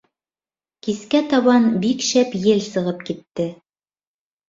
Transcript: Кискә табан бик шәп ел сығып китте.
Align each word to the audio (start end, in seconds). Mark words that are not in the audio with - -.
Кискә 0.87 1.21
табан 1.35 1.69
бик 1.85 2.07
шәп 2.09 2.37
ел 2.49 2.67
сығып 2.73 3.09
китте. 3.13 3.51